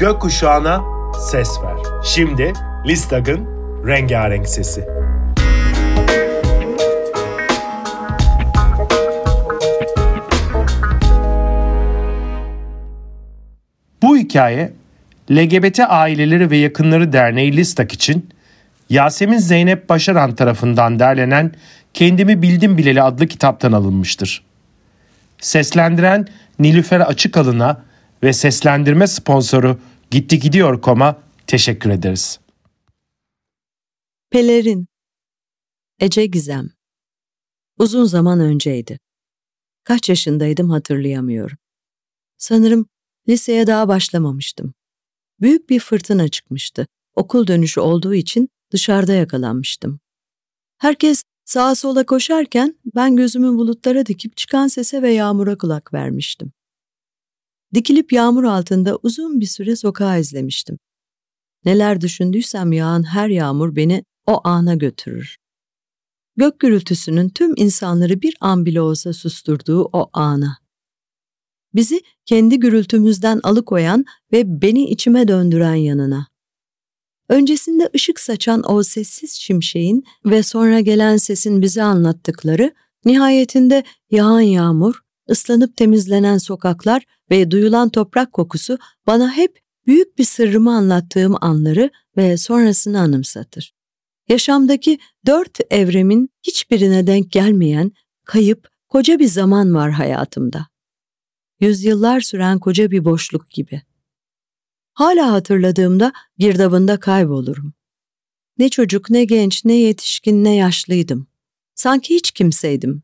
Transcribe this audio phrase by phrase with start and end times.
[0.00, 0.84] gökkuşağına
[1.30, 1.76] ses ver.
[2.04, 2.52] Şimdi
[2.86, 3.46] Listag'ın
[3.86, 4.86] rengarenk sesi.
[14.02, 14.72] Bu hikaye
[15.30, 18.28] LGBT Aileleri ve Yakınları Derneği Listak için
[18.90, 21.52] Yasemin Zeynep Başaran tarafından derlenen
[21.94, 24.42] Kendimi Bildim Bileli adlı kitaptan alınmıştır.
[25.38, 26.26] Seslendiren
[26.58, 27.82] Nilüfer Açıkalın'a
[28.22, 29.78] ve seslendirme sponsoru
[30.10, 32.40] Gitti Gidiyor Kom'a teşekkür ederiz.
[34.30, 34.86] Pelerin
[35.98, 36.70] Ece Gizem
[37.78, 38.98] Uzun zaman önceydi.
[39.84, 41.58] Kaç yaşındaydım hatırlayamıyorum.
[42.38, 42.86] Sanırım
[43.28, 44.74] liseye daha başlamamıştım.
[45.40, 46.86] Büyük bir fırtına çıkmıştı.
[47.14, 50.00] Okul dönüşü olduğu için dışarıda yakalanmıştım.
[50.78, 56.52] Herkes sağa sola koşarken ben gözümü bulutlara dikip çıkan sese ve yağmura kulak vermiştim.
[57.74, 60.78] Dikilip yağmur altında uzun bir süre sokağa izlemiştim.
[61.64, 65.36] Neler düşündüysem yağan her yağmur beni o ana götürür.
[66.36, 70.58] Gök gürültüsünün tüm insanları bir an bile olsa susturduğu o ana.
[71.74, 76.26] Bizi kendi gürültümüzden alıkoyan ve beni içime döndüren yanına.
[77.28, 85.00] Öncesinde ışık saçan o sessiz şimşeğin ve sonra gelen sesin bize anlattıkları, nihayetinde yağan yağmur,
[85.30, 92.36] ıslanıp temizlenen sokaklar ve duyulan toprak kokusu bana hep büyük bir sırrımı anlattığım anları ve
[92.36, 93.74] sonrasını anımsatır.
[94.28, 97.92] Yaşamdaki dört evremin hiçbirine denk gelmeyen,
[98.24, 100.66] kayıp, koca bir zaman var hayatımda.
[101.60, 103.82] Yüzyıllar süren koca bir boşluk gibi.
[104.92, 107.74] Hala hatırladığımda girdabında kaybolurum.
[108.58, 111.26] Ne çocuk, ne genç, ne yetişkin, ne yaşlıydım.
[111.74, 113.02] Sanki hiç kimseydim.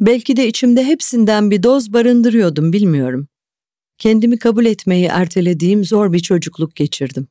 [0.00, 3.28] Belki de içimde hepsinden bir doz barındırıyordum bilmiyorum.
[3.98, 7.28] Kendimi kabul etmeyi ertelediğim zor bir çocukluk geçirdim.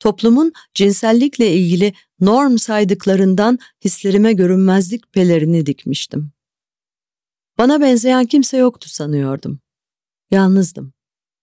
[0.00, 6.32] Toplumun cinsellikle ilgili norm saydıklarından hislerime görünmezlik pelerini dikmiştim.
[7.58, 9.60] Bana benzeyen kimse yoktu sanıyordum.
[10.30, 10.92] Yalnızdım.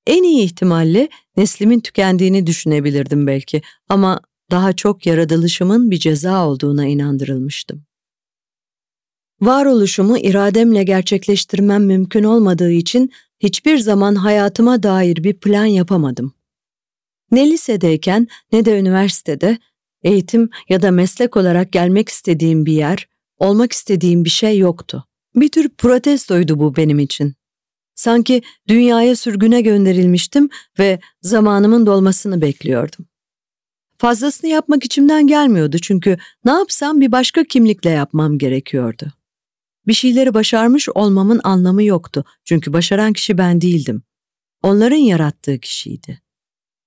[0.08, 7.86] En iyi ihtimalle neslimin tükendiğini düşünebilirdim belki ama daha çok yaratılışımın bir ceza olduğuna inandırılmıştım.
[9.42, 16.34] Varoluşumu irademle gerçekleştirmem mümkün olmadığı için hiçbir zaman hayatıma dair bir plan yapamadım.
[17.32, 19.58] Ne lisedeyken ne de üniversitede
[20.04, 23.08] eğitim ya da meslek olarak gelmek istediğim bir yer,
[23.38, 25.06] olmak istediğim bir şey yoktu.
[25.36, 27.36] Bir tür protestoydu bu benim için.
[27.96, 33.06] Sanki dünyaya sürgüne gönderilmiştim ve zamanımın dolmasını bekliyordum.
[33.98, 39.12] Fazlasını yapmak içimden gelmiyordu çünkü ne yapsam bir başka kimlikle yapmam gerekiyordu.
[39.88, 44.04] Bir şeyleri başarmış olmamın anlamı yoktu çünkü başaran kişi ben değildim.
[44.64, 46.22] Onların yarattığı kişiydi.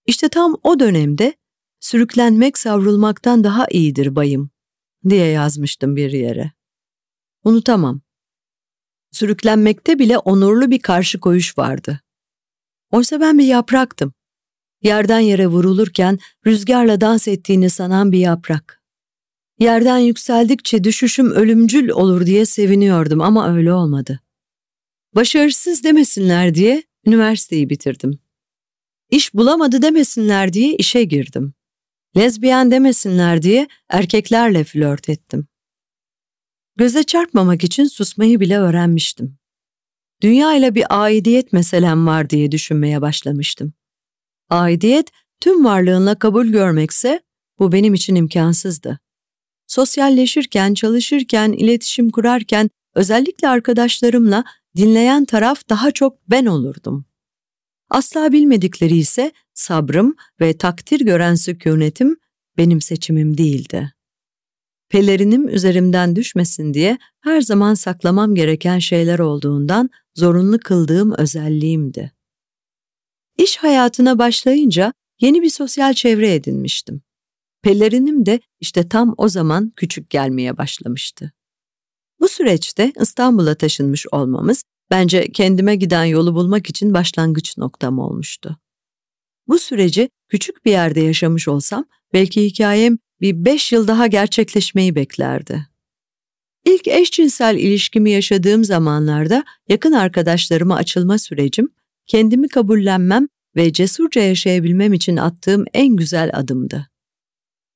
[0.07, 1.35] İşte tam o dönemde
[1.81, 4.51] sürüklenmek savrulmaktan daha iyidir bayım
[5.09, 6.53] diye yazmıştım bir yere.
[7.45, 8.01] Unutamam.
[9.13, 12.01] Sürüklenmekte bile onurlu bir karşı koyuş vardı.
[12.93, 14.13] Oysa ben bir yapraktım.
[14.83, 18.78] Yerden yere vurulurken rüzgarla dans ettiğini sanan bir yaprak.
[19.59, 24.21] Yerden yükseldikçe düşüşüm ölümcül olur diye seviniyordum ama öyle olmadı.
[25.15, 28.19] Başarısız demesinler diye üniversiteyi bitirdim.
[29.11, 31.55] İş bulamadı demesinler diye işe girdim.
[32.17, 35.47] Lezbiyen demesinler diye erkeklerle flört ettim.
[36.77, 39.39] Göze çarpmamak için susmayı bile öğrenmiştim.
[40.23, 43.73] Dünya ile bir aidiyet meselem var diye düşünmeye başlamıştım.
[44.51, 47.23] Aidiyet tüm varlığınla kabul görmekse
[47.59, 48.99] bu benim için imkansızdı.
[49.69, 54.45] Sosyalleşirken, çalışırken, iletişim kurarken özellikle arkadaşlarımla
[54.77, 57.05] dinleyen taraf daha çok ben olurdum.
[57.91, 62.17] Asla bilmedikleri ise sabrım ve takdir gören sükunetim
[62.57, 63.93] benim seçimim değildi.
[64.89, 72.13] Pelerinim üzerimden düşmesin diye her zaman saklamam gereken şeyler olduğundan zorunlu kıldığım özelliğimdi.
[73.39, 77.03] İş hayatına başlayınca yeni bir sosyal çevre edinmiştim.
[77.69, 81.33] Pelerinim de işte tam o zaman küçük gelmeye başlamıştı.
[82.21, 88.57] Bu süreçte İstanbul'a taşınmış olmamız bence kendime giden yolu bulmak için başlangıç noktam olmuştu.
[89.49, 95.67] Bu süreci küçük bir yerde yaşamış olsam belki hikayem bir beş yıl daha gerçekleşmeyi beklerdi.
[96.65, 101.69] İlk eşcinsel ilişkimi yaşadığım zamanlarda yakın arkadaşlarıma açılma sürecim,
[102.07, 106.89] kendimi kabullenmem ve cesurca yaşayabilmem için attığım en güzel adımdı.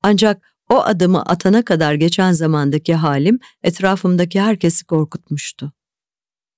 [0.03, 5.73] Ancak o adımı atana kadar geçen zamandaki halim etrafımdaki herkesi korkutmuştu.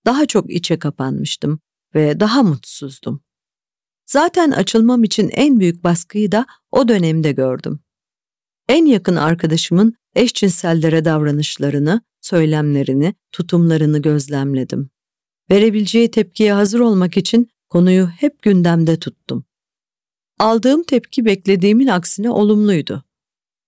[0.05, 1.59] Daha çok içe kapanmıştım
[1.95, 3.21] ve daha mutsuzdum.
[4.05, 7.79] Zaten açılmam için en büyük baskıyı da o dönemde gördüm.
[8.69, 14.89] En yakın arkadaşımın eşcinsellere davranışlarını, söylemlerini, tutumlarını gözlemledim.
[15.51, 19.45] Verebileceği tepkiye hazır olmak için konuyu hep gündemde tuttum.
[20.39, 23.03] Aldığım tepki beklediğimin aksine olumluydu.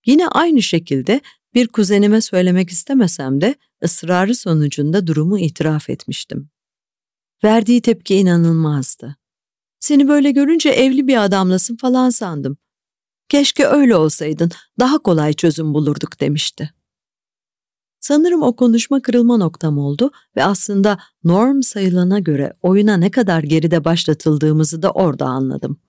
[0.08, 1.20] Yine aynı şekilde
[1.54, 6.50] bir kuzenime söylemek istemesem de ısrarı sonucunda durumu itiraf etmiştim.
[7.44, 9.16] Verdiği tepki inanılmazdı.
[9.80, 12.56] Seni böyle görünce evli bir adamlasın falan sandım.
[13.28, 14.50] Keşke öyle olsaydın,
[14.80, 16.74] daha kolay çözüm bulurduk demişti.
[18.00, 23.84] Sanırım o konuşma kırılma noktam oldu ve aslında norm sayılana göre oyuna ne kadar geride
[23.84, 25.80] başlatıldığımızı da orada anladım.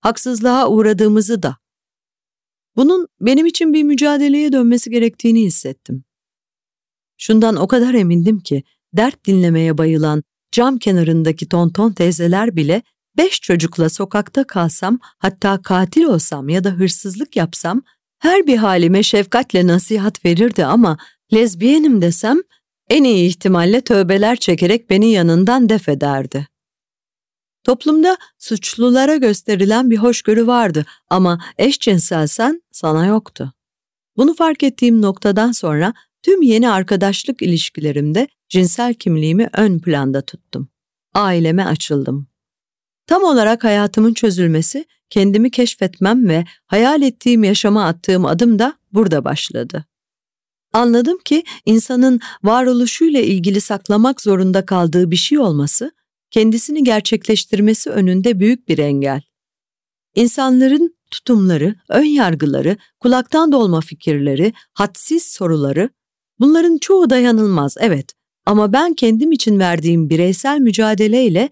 [0.00, 1.56] Haksızlığa uğradığımızı da.
[2.76, 6.04] Bunun benim için bir mücadeleye dönmesi gerektiğini hissettim.
[7.18, 8.62] Şundan o kadar emindim ki
[8.92, 10.22] dert dinlemeye bayılan
[10.52, 12.82] cam kenarındaki tonton teyzeler bile
[13.16, 17.82] beş çocukla sokakta kalsam hatta katil olsam ya da hırsızlık yapsam
[18.18, 20.98] her bir halime şefkatle nasihat verirdi ama
[21.34, 22.38] lezbiyenim desem
[22.90, 26.48] en iyi ihtimalle tövbeler çekerek beni yanından def ederdi.
[27.64, 33.52] Toplumda suçlulara gösterilen bir hoşgörü vardı ama eşcinselsen sana yoktu.
[34.16, 40.68] Bunu fark ettiğim noktadan sonra tüm yeni arkadaşlık ilişkilerimde cinsel kimliğimi ön planda tuttum.
[41.14, 42.28] Aileme açıldım.
[43.06, 49.84] Tam olarak hayatımın çözülmesi, kendimi keşfetmem ve hayal ettiğim yaşama attığım adım da burada başladı.
[50.72, 55.92] Anladım ki insanın varoluşuyla ilgili saklamak zorunda kaldığı bir şey olması,
[56.30, 59.22] kendisini gerçekleştirmesi önünde büyük bir engel.
[60.14, 65.90] İnsanların tutumları, ön yargıları, kulaktan dolma fikirleri, hadsiz soruları,
[66.38, 68.12] bunların çoğu dayanılmaz evet
[68.46, 71.50] ama ben kendim için verdiğim bireysel mücadeleyle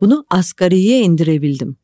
[0.00, 1.76] bunu asgariye indirebildim.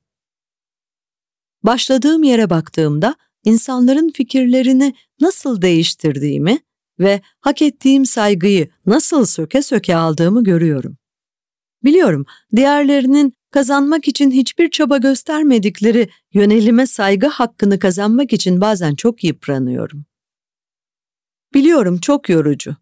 [1.62, 3.14] Başladığım yere baktığımda
[3.44, 6.58] insanların fikirlerini nasıl değiştirdiğimi
[6.98, 10.96] ve hak ettiğim saygıyı nasıl söke söke aldığımı görüyorum.
[11.84, 12.26] Biliyorum,
[12.56, 20.04] diğerlerinin kazanmak için hiçbir çaba göstermedikleri yönelime saygı hakkını kazanmak için bazen çok yıpranıyorum.
[21.54, 22.76] Biliyorum çok yorucu.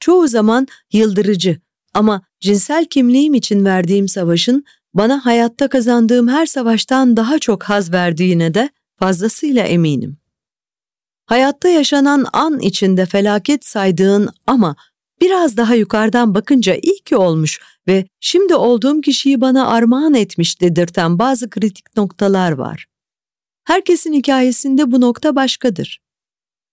[0.00, 1.60] Çoğu zaman yıldırıcı
[1.94, 4.64] ama cinsel kimliğim için verdiğim savaşın
[4.94, 10.18] bana hayatta kazandığım her savaştan daha çok haz verdiğine de fazlasıyla eminim.
[11.26, 14.76] Hayatta yaşanan an içinde felaket saydığın ama
[15.20, 21.18] biraz daha yukarıdan bakınca iyi ki olmuş ve şimdi olduğum kişiyi bana armağan etmiş dedirten
[21.18, 22.86] bazı kritik noktalar var.
[23.64, 26.00] Herkesin hikayesinde bu nokta başkadır.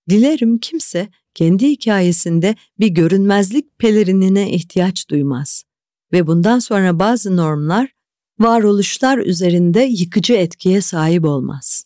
[0.10, 5.64] Dilerim kimse kendi hikayesinde bir görünmezlik pelerinine ihtiyaç duymaz
[6.14, 7.94] ve bundan sonra bazı normlar,
[8.40, 11.86] varoluşlar üzerinde yıkıcı etkiye sahip olmaz.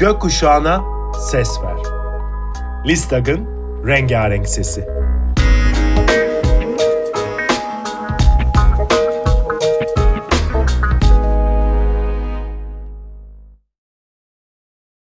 [0.00, 0.84] Gökkuşağına
[1.30, 1.78] ses ver.
[2.86, 3.46] Listag'ın
[3.86, 4.88] rengarenk sesi.